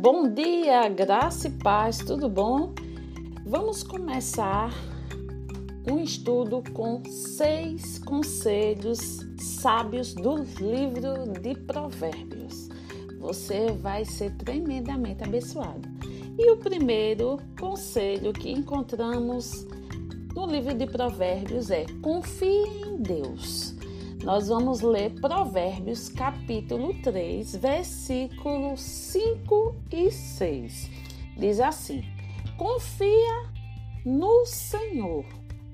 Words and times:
Bom 0.00 0.32
dia, 0.32 0.88
graça 0.88 1.48
e 1.48 1.50
paz, 1.50 1.98
tudo 1.98 2.26
bom? 2.26 2.72
Vamos 3.44 3.82
começar 3.82 4.72
um 5.86 6.02
estudo 6.02 6.62
com 6.72 7.02
seis 7.04 7.98
conselhos 7.98 8.98
sábios 9.38 10.14
do 10.14 10.36
livro 10.36 11.30
de 11.42 11.54
Provérbios. 11.54 12.70
Você 13.18 13.72
vai 13.72 14.06
ser 14.06 14.34
tremendamente 14.38 15.22
abençoado. 15.22 15.86
E 16.38 16.50
o 16.50 16.56
primeiro 16.56 17.38
conselho 17.60 18.32
que 18.32 18.50
encontramos 18.50 19.66
no 20.34 20.46
livro 20.46 20.72
de 20.72 20.86
Provérbios 20.86 21.70
é: 21.70 21.84
confie 22.00 22.64
em 22.86 22.96
Deus. 23.02 23.74
Nós 24.22 24.48
vamos 24.48 24.82
ler 24.82 25.18
Provérbios 25.18 26.10
capítulo 26.10 26.92
3, 27.02 27.56
versículos 27.56 28.82
5 28.82 29.76
e 29.90 30.10
6. 30.10 30.90
Diz 31.38 31.58
assim: 31.58 32.04
Confia 32.58 33.50
no 34.04 34.44
Senhor 34.44 35.24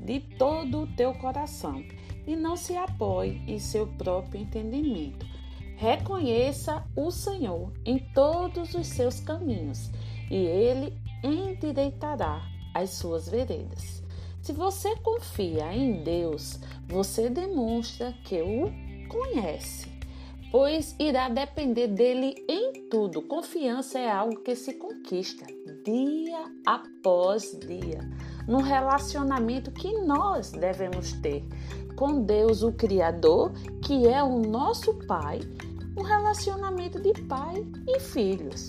de 0.00 0.20
todo 0.20 0.82
o 0.82 0.86
teu 0.94 1.12
coração 1.14 1.84
e 2.24 2.36
não 2.36 2.56
se 2.56 2.76
apoie 2.76 3.42
em 3.48 3.58
seu 3.58 3.88
próprio 3.98 4.42
entendimento. 4.42 5.26
Reconheça 5.76 6.84
o 6.94 7.10
Senhor 7.10 7.72
em 7.84 7.98
todos 8.14 8.74
os 8.74 8.86
seus 8.86 9.18
caminhos 9.18 9.90
e 10.30 10.36
ele 10.36 10.96
endireitará 11.24 12.42
as 12.72 12.90
suas 12.90 13.28
veredas. 13.28 14.05
Se 14.46 14.52
você 14.52 14.94
confia 14.98 15.74
em 15.74 16.04
Deus, 16.04 16.60
você 16.86 17.28
demonstra 17.28 18.14
que 18.24 18.40
o 18.42 18.70
conhece, 19.08 19.88
pois 20.52 20.94
irá 21.00 21.28
depender 21.28 21.88
dele 21.88 22.32
em 22.48 22.88
tudo. 22.88 23.22
Confiança 23.22 23.98
é 23.98 24.08
algo 24.08 24.44
que 24.44 24.54
se 24.54 24.74
conquista 24.74 25.44
dia 25.84 26.44
após 26.64 27.58
dia, 27.58 27.98
num 28.46 28.60
relacionamento 28.60 29.72
que 29.72 29.92
nós 30.02 30.52
devemos 30.52 31.10
ter 31.14 31.42
com 31.96 32.22
Deus, 32.22 32.62
o 32.62 32.70
Criador, 32.70 33.50
que 33.82 34.06
é 34.06 34.22
o 34.22 34.38
nosso 34.38 34.94
Pai, 35.08 35.40
um 35.96 36.02
relacionamento 36.02 37.02
de 37.02 37.12
pai 37.22 37.66
e 37.88 37.98
filhos. 37.98 38.68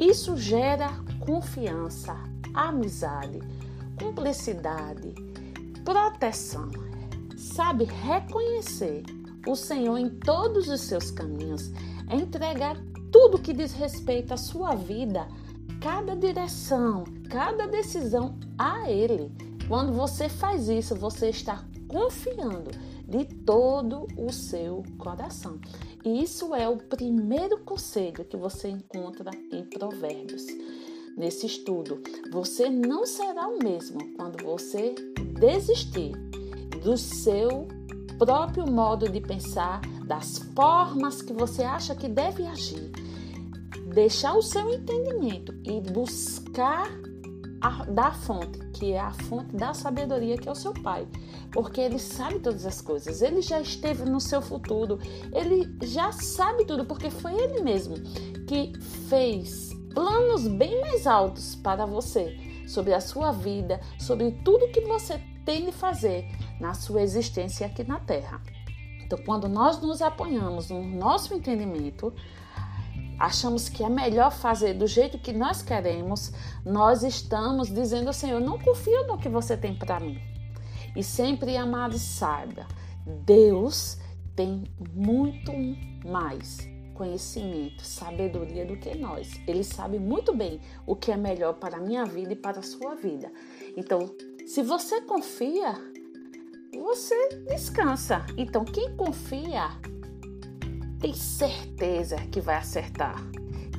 Isso 0.00 0.36
gera 0.36 0.90
confiança, 1.24 2.12
amizade 2.52 3.38
cumplicidade, 3.98 5.14
proteção. 5.84 6.70
Sabe 7.36 7.84
reconhecer 7.84 9.02
o 9.46 9.54
Senhor 9.54 9.98
em 9.98 10.10
todos 10.10 10.68
os 10.68 10.80
seus 10.82 11.10
caminhos, 11.10 11.70
entregar 12.10 12.76
tudo 13.10 13.40
que 13.40 13.52
diz 13.52 13.72
respeito 13.72 14.34
à 14.34 14.36
sua 14.36 14.74
vida, 14.74 15.26
cada 15.80 16.14
direção, 16.16 17.04
cada 17.30 17.66
decisão 17.66 18.38
a 18.58 18.90
Ele. 18.90 19.30
Quando 19.68 19.92
você 19.92 20.28
faz 20.28 20.68
isso, 20.68 20.94
você 20.94 21.30
está 21.30 21.64
confiando 21.88 22.70
de 23.06 23.24
todo 23.24 24.06
o 24.16 24.32
seu 24.32 24.82
coração. 24.98 25.60
E 26.04 26.22
isso 26.22 26.54
é 26.54 26.68
o 26.68 26.76
primeiro 26.76 27.58
conselho 27.58 28.24
que 28.24 28.36
você 28.36 28.68
encontra 28.68 29.30
em 29.52 29.64
Provérbios 29.64 30.44
nesse 31.16 31.46
estudo. 31.46 32.00
Você 32.30 32.68
não 32.68 33.06
será 33.06 33.48
o 33.48 33.58
mesmo 33.58 33.98
quando 34.16 34.44
você 34.44 34.94
desistir 35.38 36.12
do 36.82 36.96
seu 36.96 37.66
próprio 38.18 38.70
modo 38.70 39.08
de 39.08 39.20
pensar, 39.20 39.80
das 40.06 40.38
formas 40.54 41.22
que 41.22 41.32
você 41.32 41.62
acha 41.62 41.94
que 41.94 42.08
deve 42.08 42.46
agir. 42.46 42.90
Deixar 43.92 44.34
o 44.34 44.42
seu 44.42 44.68
entendimento 44.72 45.54
e 45.64 45.80
buscar 45.80 46.86
a, 47.60 47.84
da 47.84 48.12
fonte, 48.12 48.58
que 48.72 48.92
é 48.92 49.00
a 49.00 49.10
fonte 49.10 49.56
da 49.56 49.72
sabedoria, 49.74 50.36
que 50.36 50.48
é 50.48 50.52
o 50.52 50.56
seu 50.56 50.72
pai. 50.72 51.06
Porque 51.50 51.80
ele 51.80 51.98
sabe 51.98 52.38
todas 52.40 52.66
as 52.66 52.80
coisas, 52.80 53.22
ele 53.22 53.40
já 53.40 53.60
esteve 53.60 54.04
no 54.04 54.20
seu 54.20 54.42
futuro, 54.42 54.98
ele 55.32 55.68
já 55.82 56.12
sabe 56.12 56.64
tudo, 56.66 56.84
porque 56.84 57.10
foi 57.10 57.32
ele 57.34 57.62
mesmo 57.62 57.96
que 58.46 58.72
fez 59.08 59.75
planos 59.96 60.46
bem 60.46 60.78
mais 60.82 61.06
altos 61.06 61.54
para 61.54 61.86
você, 61.86 62.36
sobre 62.68 62.92
a 62.92 63.00
sua 63.00 63.32
vida, 63.32 63.80
sobre 63.98 64.30
tudo 64.30 64.68
que 64.68 64.82
você 64.82 65.18
tem 65.42 65.64
de 65.64 65.72
fazer 65.72 66.28
na 66.60 66.74
sua 66.74 67.00
existência 67.00 67.66
aqui 67.66 67.82
na 67.82 67.98
Terra. 67.98 68.42
Então, 69.02 69.18
quando 69.24 69.48
nós 69.48 69.80
nos 69.80 70.02
apoiamos 70.02 70.68
no 70.68 70.84
nosso 70.84 71.32
entendimento, 71.32 72.12
achamos 73.18 73.70
que 73.70 73.82
é 73.82 73.88
melhor 73.88 74.30
fazer 74.30 74.74
do 74.74 74.86
jeito 74.86 75.18
que 75.18 75.32
nós 75.32 75.62
queremos, 75.62 76.30
nós 76.62 77.02
estamos 77.02 77.72
dizendo 77.72 78.08
ao 78.08 78.12
Senhor: 78.12 78.38
não 78.38 78.58
confio 78.58 79.06
no 79.06 79.16
que 79.16 79.30
você 79.30 79.56
tem 79.56 79.74
para 79.74 79.98
mim. 79.98 80.20
E 80.94 81.02
sempre, 81.02 81.56
amado, 81.56 81.98
saiba, 81.98 82.66
Deus 83.24 83.98
tem 84.34 84.64
muito 84.92 85.52
mais 86.06 86.75
conhecimento, 86.96 87.84
sabedoria 87.84 88.64
do 88.64 88.76
que 88.76 88.94
nós. 88.96 89.30
Ele 89.46 89.62
sabe 89.62 89.98
muito 89.98 90.34
bem 90.34 90.60
o 90.86 90.96
que 90.96 91.12
é 91.12 91.16
melhor 91.16 91.54
para 91.54 91.76
a 91.76 91.80
minha 91.80 92.04
vida 92.04 92.32
e 92.32 92.36
para 92.36 92.60
a 92.60 92.62
sua 92.62 92.94
vida. 92.94 93.30
Então, 93.76 94.10
se 94.46 94.62
você 94.62 95.00
confia, 95.02 95.74
você 96.72 97.28
descansa. 97.48 98.24
Então, 98.36 98.64
quem 98.64 98.96
confia 98.96 99.70
tem 100.98 101.12
certeza 101.12 102.16
que 102.32 102.40
vai 102.40 102.56
acertar. 102.56 103.22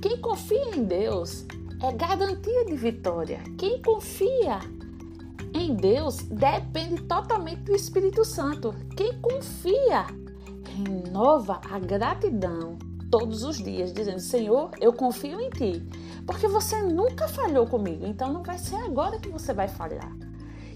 Quem 0.01 0.21
confia 0.21 0.75
em 0.75 0.83
Deus 0.83 1.45
é 1.81 1.91
garantia 1.91 2.65
de 2.65 2.75
vitória. 2.75 3.41
Quem 3.57 3.81
confia 3.81 4.59
em 5.53 5.75
Deus 5.75 6.17
depende 6.23 7.01
totalmente 7.03 7.61
do 7.61 7.75
Espírito 7.75 8.23
Santo. 8.23 8.73
Quem 8.95 9.19
confia 9.19 10.05
renova 10.75 11.59
a 11.69 11.79
gratidão 11.79 12.77
todos 13.09 13.43
os 13.43 13.57
dias, 13.57 13.93
dizendo: 13.93 14.19
Senhor, 14.19 14.71
eu 14.79 14.93
confio 14.93 15.39
em 15.39 15.49
ti, 15.49 15.83
porque 16.25 16.47
você 16.47 16.81
nunca 16.81 17.27
falhou 17.27 17.65
comigo, 17.67 18.05
então 18.05 18.31
não 18.31 18.43
vai 18.43 18.57
ser 18.57 18.75
agora 18.75 19.19
que 19.19 19.29
você 19.29 19.53
vai 19.53 19.67
falhar. 19.67 20.11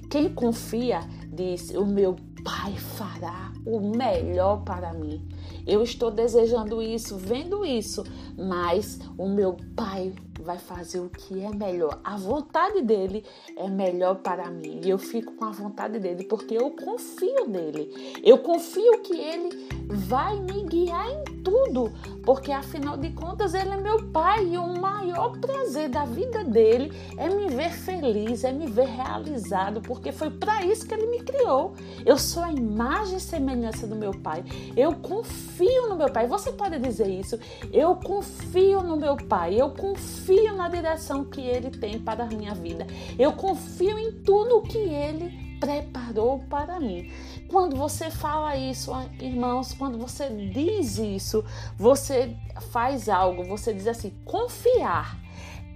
Quem 0.10 0.34
confia 0.34 1.00
diz: 1.32 1.70
O 1.72 1.86
meu 1.86 2.16
Pai 2.44 2.76
fará 2.76 3.54
o 3.66 3.80
melhor 3.80 4.64
para 4.64 4.94
mim. 4.94 5.28
Eu 5.66 5.84
estou 5.84 6.10
desejando 6.10 6.82
isso, 6.82 7.16
vendo 7.16 7.64
isso, 7.64 8.04
mas 8.36 9.00
o 9.18 9.30
meu 9.30 9.56
Pai 9.76 10.12
vai 10.42 10.58
fazer 10.58 11.00
o 11.00 11.10
que 11.10 11.40
é 11.42 11.50
melhor. 11.52 12.00
A 12.04 12.18
vontade 12.18 12.82
dele 12.82 13.24
é 13.56 13.70
melhor 13.70 14.16
para 14.16 14.50
mim. 14.50 14.82
E 14.84 14.90
eu 14.90 14.98
fico 14.98 15.34
com 15.34 15.46
a 15.46 15.52
vontade 15.52 16.00
dele 16.00 16.24
porque 16.24 16.56
eu 16.56 16.72
confio 16.72 17.48
nele. 17.48 18.20
Eu 18.24 18.40
confio 18.40 19.02
que 19.02 19.16
ele 19.16 19.68
vai 19.88 20.40
me 20.40 20.64
guiar 20.64 21.08
em 21.10 21.41
tudo, 21.52 21.92
porque 22.24 22.50
afinal 22.50 22.96
de 22.96 23.10
contas 23.10 23.54
ele 23.54 23.72
é 23.72 23.76
meu 23.76 24.08
pai 24.08 24.54
e 24.54 24.58
o 24.58 24.80
maior 24.80 25.38
prazer 25.38 25.90
da 25.90 26.06
vida 26.06 26.46
dele 26.46 26.94
é 27.18 27.28
me 27.28 27.50
ver 27.50 27.72
feliz, 27.72 28.46
é 28.46 28.54
me 28.54 28.68
ver 28.68 28.88
realizado, 28.88 29.82
porque 29.82 30.14
foi 30.14 30.30
para 30.30 30.66
isso 30.66 30.88
que 30.88 30.94
ele 30.94 31.08
me 31.08 31.22
criou. 31.22 31.74
Eu 32.06 32.18
sou 32.18 32.42
a 32.42 32.54
imagem 32.54 33.18
e 33.18 33.20
semelhança 33.20 33.86
do 33.86 33.98
meu 33.98 34.12
pai. 34.12 34.46
Eu 34.78 34.96
confio 34.96 35.90
no 35.90 35.98
meu 35.98 36.10
pai. 36.10 36.26
Você 36.26 36.54
pode 36.54 36.80
dizer 36.80 37.10
isso? 37.10 37.38
Eu 37.74 37.98
confio 37.98 38.82
no 38.82 38.96
meu 38.96 39.18
pai. 39.18 39.60
Eu 39.60 39.72
confio 39.72 40.56
na 40.56 40.70
direção 40.70 41.26
que 41.26 41.42
ele 41.42 41.70
tem 41.70 42.00
para 42.00 42.24
a 42.24 42.28
minha 42.28 42.54
vida. 42.54 42.88
Eu 43.20 43.34
confio 43.34 44.00
em 44.00 44.14
tudo 44.24 44.62
que 44.62 44.78
ele 44.78 45.52
preparou 45.60 46.40
para 46.50 46.80
mim. 46.80 47.12
Quando 47.52 47.76
você 47.76 48.10
fala 48.10 48.56
isso, 48.56 48.94
irmãos, 49.20 49.74
quando 49.74 49.98
você 49.98 50.30
diz 50.30 50.98
isso, 50.98 51.44
você 51.78 52.34
faz 52.72 53.10
algo, 53.10 53.44
você 53.44 53.74
diz 53.74 53.88
assim: 53.88 54.12
confiar 54.24 55.20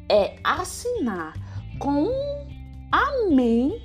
é 0.08 0.38
assinar 0.42 1.34
com 1.78 2.06
um 2.06 2.48
amém. 2.90 3.82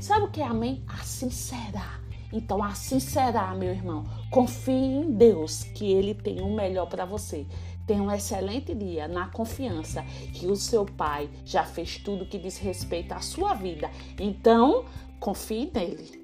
Sabe 0.00 0.24
o 0.24 0.30
que 0.30 0.40
é 0.40 0.46
amém? 0.46 0.82
Assim 0.88 1.28
será. 1.28 2.00
Então, 2.32 2.64
assim 2.64 2.98
será, 2.98 3.54
meu 3.54 3.72
irmão. 3.72 4.06
Confie 4.30 4.72
em 4.72 5.12
Deus, 5.12 5.64
que 5.64 5.92
Ele 5.92 6.14
tem 6.14 6.40
o 6.40 6.50
melhor 6.50 6.86
para 6.86 7.04
você. 7.04 7.46
Tenha 7.86 8.02
um 8.02 8.10
excelente 8.10 8.74
dia 8.74 9.06
na 9.06 9.26
confiança 9.26 10.02
que 10.32 10.46
o 10.46 10.56
seu 10.56 10.86
pai 10.86 11.28
já 11.44 11.62
fez 11.62 11.98
tudo 11.98 12.24
que 12.24 12.38
diz 12.38 12.56
respeito 12.56 13.12
à 13.12 13.20
sua 13.20 13.52
vida. 13.52 13.90
Então, 14.18 14.86
confie 15.20 15.70
nele. 15.74 16.23